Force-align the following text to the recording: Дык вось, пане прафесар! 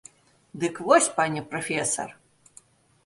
Дык 0.63 0.79
вось, 0.87 1.09
пане 1.19 1.43
прафесар! 1.53 2.09